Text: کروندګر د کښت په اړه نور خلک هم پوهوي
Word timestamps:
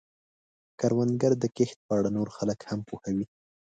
کروندګر 0.79 1.31
د 1.39 1.43
کښت 1.55 1.77
په 1.87 1.93
اړه 1.97 2.09
نور 2.17 2.27
خلک 2.37 2.59
هم 2.69 2.79
پوهوي 2.87 3.25